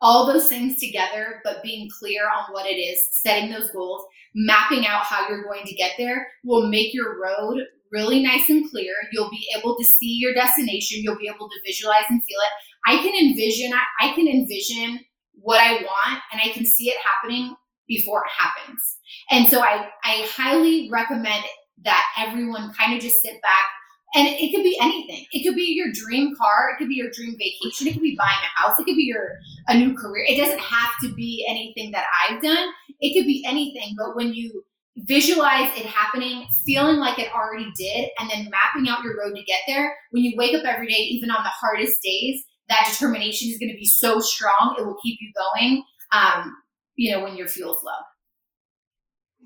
[0.00, 4.86] all those things together, but being clear on what it is, setting those goals, mapping
[4.86, 7.60] out how you're going to get there will make your road
[7.92, 8.92] really nice and clear.
[9.12, 11.02] You'll be able to see your destination.
[11.02, 12.92] You'll be able to visualize and feel it.
[12.92, 15.00] I can envision, I, I can envision
[15.34, 17.54] what I want and I can see it happening
[17.86, 18.98] before it happens.
[19.30, 21.44] And so I, I highly recommend
[21.84, 23.66] that everyone kind of just sit back,
[24.14, 25.24] and it could be anything.
[25.32, 26.70] It could be your dream car.
[26.70, 27.86] It could be your dream vacation.
[27.86, 28.78] It could be buying a house.
[28.78, 30.24] It could be your a new career.
[30.28, 32.68] It doesn't have to be anything that I've done.
[33.00, 33.94] It could be anything.
[33.96, 34.64] But when you
[34.96, 39.42] visualize it happening, feeling like it already did, and then mapping out your road to
[39.44, 43.50] get there, when you wake up every day, even on the hardest days, that determination
[43.50, 44.76] is going to be so strong.
[44.78, 45.84] It will keep you going.
[46.12, 46.54] Um,
[46.96, 47.92] you know, when your fuel's low.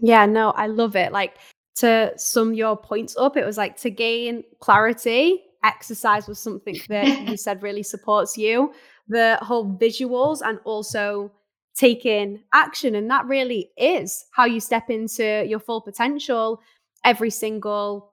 [0.01, 1.13] Yeah, no, I love it.
[1.13, 1.37] Like
[1.77, 7.07] to sum your points up, it was like to gain clarity, exercise was something that
[7.29, 8.73] you said really supports you.
[9.09, 11.33] The whole visuals and also
[11.77, 12.95] taking action.
[12.95, 16.61] And that really is how you step into your full potential
[17.05, 18.13] every single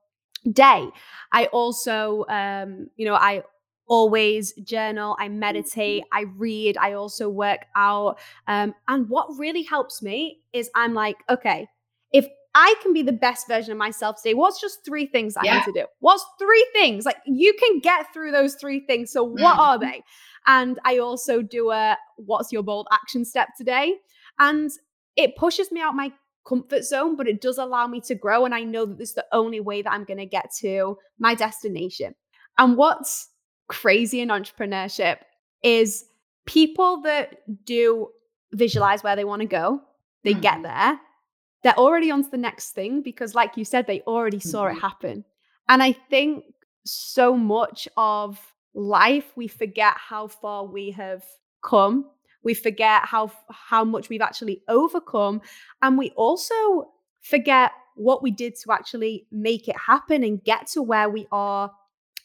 [0.52, 0.88] day.
[1.32, 3.44] I also, um, you know, I
[3.88, 8.20] always journal, I meditate, I read, I also work out.
[8.48, 11.68] Um, and what really helps me is I'm like, okay,
[12.56, 14.36] I can be the best version of myself today.
[14.36, 15.58] What's just three things I yeah.
[15.58, 15.86] need to do?
[16.00, 17.06] What's three things?
[17.06, 19.12] Like you can get through those three things.
[19.12, 19.60] So what mm.
[19.60, 20.04] are they?
[20.46, 23.96] And I also do a what's your bold action step today?
[24.40, 24.70] And
[25.16, 26.12] it pushes me out my
[26.48, 28.46] comfort zone, but it does allow me to grow.
[28.46, 30.98] And I know that this is the only way that I'm going to get to
[31.18, 32.14] my destination.
[32.58, 33.30] And what's
[33.68, 35.18] crazy in entrepreneurship
[35.64, 36.06] is
[36.46, 38.10] people that do
[38.52, 39.82] visualize where they want to go,
[40.24, 40.42] they mm.
[40.42, 41.00] get there,
[41.64, 44.78] they're already on to the next thing because, like you said, they already saw mm-hmm.
[44.78, 45.26] it happen.
[45.70, 46.46] And I think
[46.86, 48.40] so much of
[48.74, 51.24] life, we forget how far we have
[51.64, 52.10] come.
[52.44, 55.42] We forget how how much we've actually overcome,
[55.82, 56.92] and we also
[57.22, 61.72] forget what we did to actually make it happen and get to where we are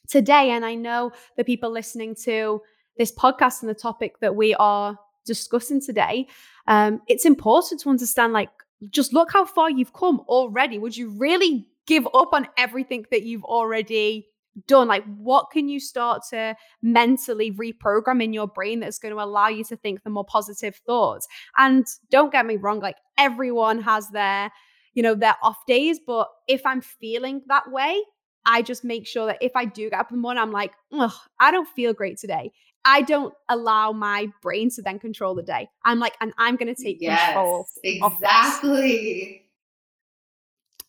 [0.08, 0.50] today.
[0.50, 2.62] And I know the people listening to
[2.96, 6.26] this podcast and the topic that we are discussing today,
[6.66, 8.50] um, it's important to understand like,
[8.90, 10.78] just look how far you've come already.
[10.78, 14.28] Would you really give up on everything that you've already
[14.66, 14.88] done?
[14.88, 19.48] Like, what can you start to mentally reprogram in your brain that's going to allow
[19.48, 21.26] you to think the more positive thoughts?
[21.56, 24.50] And don't get me wrong, like, everyone has their,
[24.94, 26.00] you know, their off days.
[26.04, 28.02] But if I'm feeling that way,
[28.46, 30.72] I just make sure that if I do get up in the morning, I'm like,
[30.92, 32.52] oh, I don't feel great today.
[32.88, 35.68] I don't allow my brain to then control the day.
[35.84, 37.66] I'm like, and I'm going to take yes, control.
[37.84, 39.42] Exactly.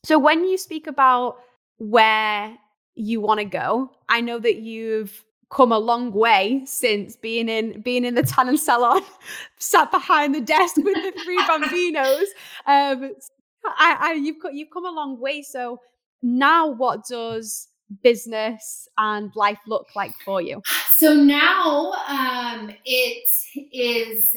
[0.06, 1.40] So when you speak about
[1.78, 2.58] where
[2.96, 7.82] you want to go, I know that you've come a long way since being in
[7.82, 9.02] being in the tanning salon,
[9.60, 12.28] sat behind the desk with the three bambinos.
[12.66, 13.12] Um,
[13.66, 15.42] I, I, you've got you've come a long way.
[15.42, 15.82] So
[16.22, 17.68] now, what does
[18.04, 20.62] business and life look like for you?
[20.92, 23.24] So now, um, it
[23.72, 24.36] is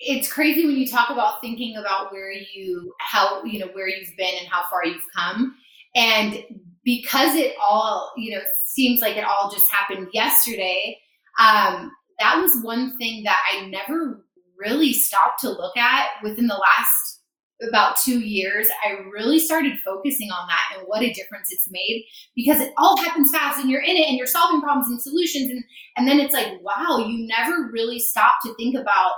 [0.00, 4.16] it's crazy when you talk about thinking about where you how you know where you've
[4.16, 5.54] been and how far you've come
[5.94, 6.44] and
[6.84, 10.98] because it all you know seems like it all just happened yesterday
[11.38, 14.24] um, that was one thing that i never
[14.58, 17.20] really stopped to look at within the last
[17.68, 22.04] about two years i really started focusing on that and what a difference it's made
[22.36, 25.50] because it all happens fast and you're in it and you're solving problems and solutions
[25.50, 25.64] and
[25.96, 29.12] and then it's like wow you never really stop to think about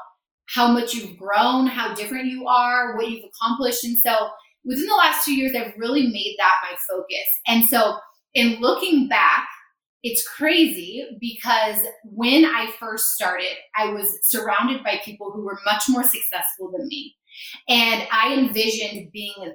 [0.46, 3.84] how much you've grown, how different you are, what you've accomplished.
[3.84, 4.28] And so
[4.64, 7.26] within the last two years, I've really made that my focus.
[7.46, 7.96] And so
[8.34, 9.46] in looking back,
[10.02, 15.84] it's crazy because when I first started, I was surrounded by people who were much
[15.88, 17.16] more successful than me.
[17.68, 19.54] And I envisioned being them.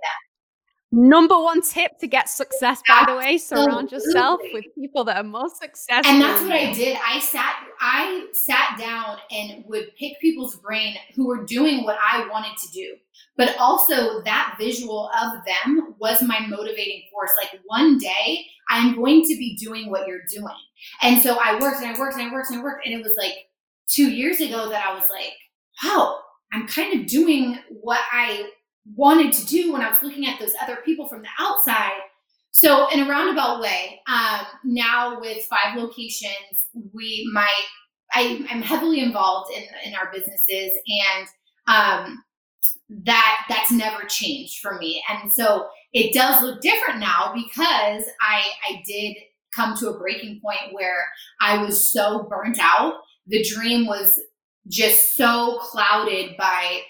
[0.93, 3.13] Number one tip to get success, by Absolutely.
[3.13, 6.11] the way, surround yourself with people that are more successful.
[6.11, 6.97] And that's what I did.
[7.01, 12.27] I sat I sat down and would pick people's brain who were doing what I
[12.27, 12.97] wanted to do.
[13.37, 17.31] But also that visual of them was my motivating force.
[17.41, 20.55] Like one day I'm going to be doing what you're doing.
[21.01, 22.85] And so I worked and I worked and I worked and I worked.
[22.85, 23.47] And it was like
[23.87, 25.31] two years ago that I was like,
[25.83, 26.19] wow,
[26.51, 28.49] I'm kind of doing what I
[28.95, 31.99] wanted to do when I was looking at those other people from the outside.
[32.51, 37.49] So in a roundabout way, um, now with five locations, we my
[38.13, 40.71] I, am heavily involved in in our businesses,
[41.07, 41.27] and
[41.67, 42.23] um,
[43.05, 45.01] that that's never changed for me.
[45.09, 49.15] And so it does look different now because I I did
[49.55, 51.05] come to a breaking point where
[51.41, 52.95] I was so burnt out.
[53.27, 54.19] The dream was
[54.67, 56.81] just so clouded by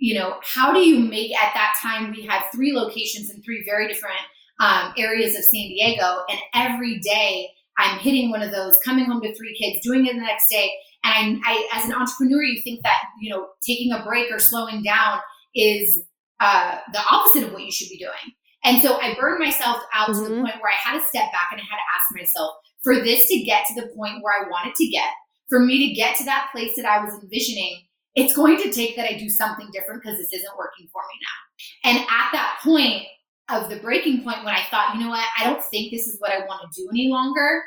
[0.00, 3.62] you know, how do you make at that time we had three locations in three
[3.66, 4.16] very different
[4.58, 9.20] um, areas of San Diego, and every day I'm hitting one of those, coming home
[9.20, 10.72] to three kids, doing it the next day.
[11.04, 14.38] And I, I as an entrepreneur, you think that you know taking a break or
[14.38, 15.20] slowing down
[15.54, 16.02] is
[16.40, 18.34] uh, the opposite of what you should be doing.
[18.64, 20.18] And so I burned myself out mm-hmm.
[20.18, 20.44] to the mm-hmm.
[20.44, 23.28] point where I had to step back and I had to ask myself, for this
[23.28, 25.10] to get to the point where I wanted to get,
[25.50, 27.82] for me to get to that place that I was envisioning,
[28.14, 31.18] it's going to take that I do something different because this isn't working for me
[31.20, 31.90] now.
[31.90, 33.04] And at that point
[33.50, 36.18] of the breaking point, when I thought, you know what, I don't think this is
[36.20, 37.62] what I want to do any longer,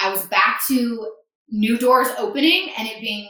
[0.00, 1.12] I was back to
[1.50, 3.28] new doors opening and it being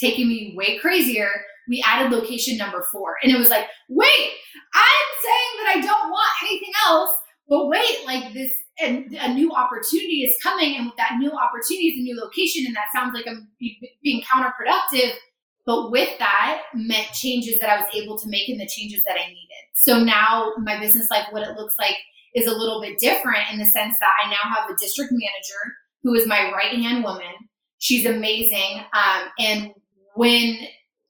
[0.00, 1.30] taking me way crazier.
[1.68, 3.16] We added location number four.
[3.22, 4.30] And it was like, wait,
[4.74, 7.10] I'm saying that I don't want anything else,
[7.48, 11.88] but wait, like this a, a new opportunity is coming, and with that new opportunity
[11.88, 13.48] is a new location, and that sounds like I'm
[14.02, 15.12] being counterproductive
[15.66, 19.16] but with that meant changes that I was able to make and the changes that
[19.16, 19.64] I needed.
[19.72, 21.96] So now my business life, what it looks like
[22.34, 25.74] is a little bit different in the sense that I now have a district manager
[26.02, 27.32] who is my right hand woman.
[27.78, 28.82] She's amazing.
[28.92, 29.72] Um, and
[30.14, 30.58] when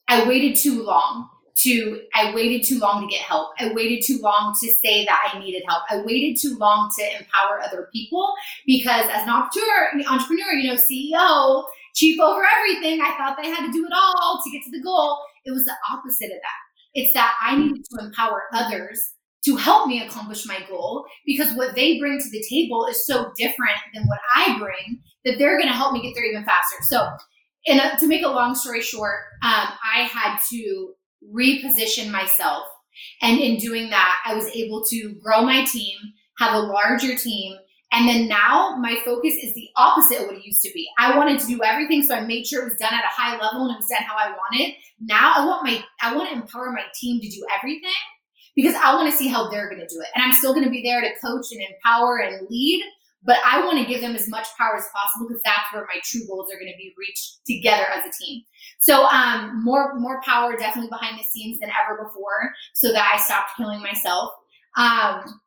[0.08, 3.50] I waited too long to, I waited too long to get help.
[3.58, 5.84] I waited too long to say that I needed help.
[5.88, 8.34] I waited too long to empower other people
[8.66, 13.00] because as an entrepreneur, entrepreneur, you know, CEO, chief over everything.
[13.00, 15.18] I thought they had to do it all to get to the goal.
[15.44, 16.60] It was the opposite of that.
[16.94, 19.00] It's that I needed to empower others
[19.44, 23.30] to help me accomplish my goal because what they bring to the table is so
[23.36, 26.76] different than what I bring that they're going to help me get there even faster.
[26.88, 27.08] So,
[27.66, 30.94] in a, to make a long story short, um, I had to
[31.32, 32.64] reposition myself.
[33.22, 35.96] And in doing that, I was able to grow my team,
[36.38, 37.56] have a larger team,
[37.94, 40.88] and then now my focus is the opposite of what it used to be.
[40.98, 43.38] I wanted to do everything, so I made sure it was done at a high
[43.38, 44.74] level and it was done how I wanted.
[45.00, 47.92] Now I want my I want to empower my team to do everything
[48.56, 50.08] because I want to see how they're going to do it.
[50.14, 52.84] And I'm still going to be there to coach and empower and lead,
[53.24, 56.00] but I want to give them as much power as possible because that's where my
[56.02, 58.42] true goals are going to be reached together as a team.
[58.78, 63.18] So um, more more power definitely behind the scenes than ever before, so that I
[63.18, 64.32] stopped killing myself.
[64.76, 65.40] Um,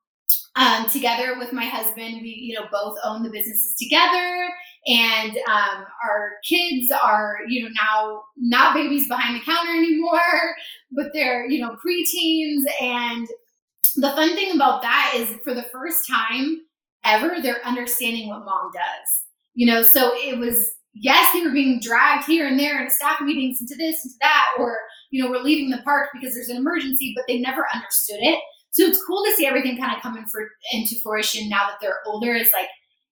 [0.55, 4.49] um, together with my husband, we you know both own the businesses together,
[4.87, 10.55] and um, our kids are you know now not babies behind the counter anymore,
[10.91, 12.63] but they're you know preteens.
[12.81, 13.27] And
[13.95, 16.61] the fun thing about that is, for the first time
[17.07, 19.09] ever, they're understanding what mom does.
[19.53, 23.21] You know, so it was yes, they were being dragged here and there in staff
[23.21, 24.77] meetings into this, into that, or,
[25.11, 28.39] you know, we're leaving the park because there's an emergency, but they never understood it.
[28.71, 31.99] So it's cool to see everything kind of coming for into fruition now that they're
[32.05, 32.33] older.
[32.33, 32.67] Is like,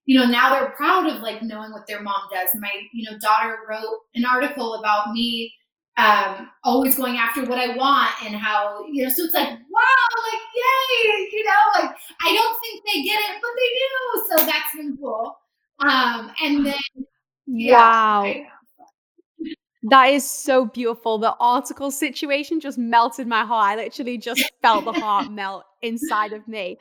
[0.05, 2.49] you know, now they're proud of like knowing what their mom does.
[2.55, 5.51] My, you know, daughter wrote an article about me
[5.97, 10.07] um, always going after what I want and how, you know, so it's like, wow,
[10.31, 14.25] like, yay, you know, like, I don't think they get it, but they do.
[14.29, 15.37] So that's been cool.
[15.79, 16.73] Um, and then
[17.47, 18.33] Wow.
[19.83, 21.19] That is so beautiful.
[21.19, 23.79] The article situation just melted my heart.
[23.79, 26.79] I literally just felt the heart melt inside of me.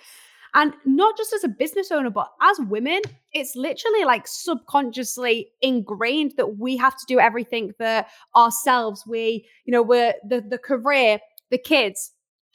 [0.54, 3.02] And not just as a business owner, but as women,
[3.32, 9.04] it's literally like subconsciously ingrained that we have to do everything for ourselves.
[9.06, 11.18] We, you know, we're the, the career,
[11.50, 12.12] the kids,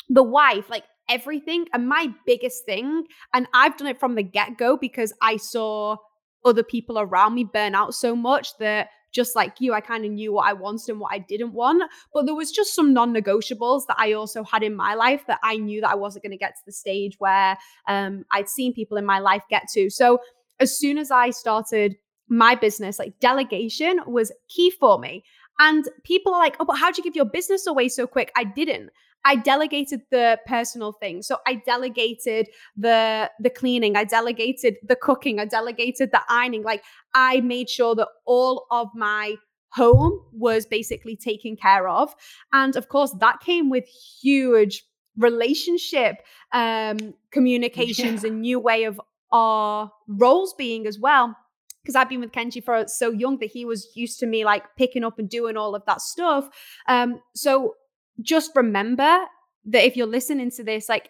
[0.07, 1.65] the wife, like everything.
[1.73, 5.97] And my biggest thing, and I've done it from the get go because I saw
[6.45, 10.11] other people around me burn out so much that just like you, I kind of
[10.11, 11.83] knew what I wanted and what I didn't want.
[12.13, 15.39] But there was just some non negotiables that I also had in my life that
[15.43, 17.57] I knew that I wasn't going to get to the stage where
[17.87, 19.89] um, I'd seen people in my life get to.
[19.89, 20.19] So
[20.59, 21.95] as soon as I started
[22.27, 25.23] my business, like delegation was key for me.
[25.59, 28.31] And people are like, oh, but how'd you give your business away so quick?
[28.35, 28.91] I didn't.
[29.25, 31.27] I delegated the personal things.
[31.27, 36.63] So I delegated the the cleaning, I delegated the cooking, I delegated the ironing.
[36.63, 39.35] Like I made sure that all of my
[39.71, 42.15] home was basically taken care of.
[42.53, 43.85] And of course, that came with
[44.21, 44.83] huge
[45.17, 46.15] relationship
[46.53, 48.29] um communications yeah.
[48.29, 49.01] and new way of
[49.33, 51.35] our roles being as well
[51.81, 54.63] because I've been with Kenji for so young that he was used to me like
[54.77, 56.49] picking up and doing all of that stuff.
[56.87, 57.75] Um, so
[58.21, 59.25] just remember
[59.65, 61.09] that if you're listening to this, like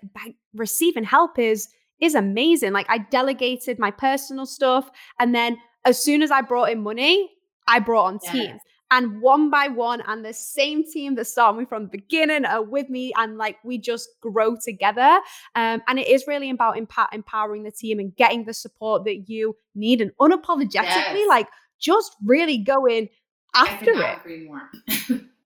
[0.53, 1.67] receiving help is
[1.99, 2.71] is amazing.
[2.71, 4.89] Like I delegated my personal stuff,
[5.19, 7.29] and then as soon as I brought in money,
[7.67, 8.33] I brought on yes.
[8.33, 8.59] team.
[8.91, 12.63] And one by one, and the same team that started me from the beginning are
[12.63, 15.19] with me, and like we just grow together.
[15.53, 19.29] Um, and it is really about emp- empowering the team and getting the support that
[19.29, 21.29] you need, and unapologetically, yes.
[21.29, 21.47] like
[21.79, 23.09] just really going
[23.55, 25.21] after it.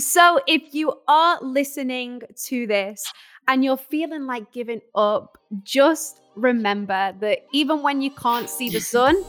[0.00, 3.04] So, if you are listening to this
[3.46, 8.80] and you're feeling like giving up, just remember that even when you can't see the
[8.80, 9.22] sun,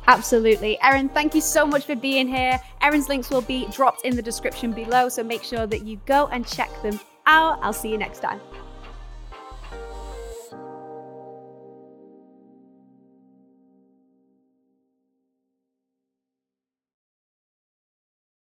[0.08, 0.80] Absolutely.
[0.82, 2.62] Erin, thank you so much for being here.
[2.82, 6.28] Erin's links will be dropped in the description below, so make sure that you go
[6.28, 7.60] and check them out.
[7.62, 8.40] I'll see you next time.